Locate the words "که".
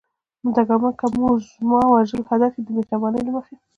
0.99-1.05